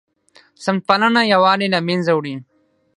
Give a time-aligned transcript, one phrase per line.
[0.63, 2.35] سمت پالنه یووالی له منځه وړي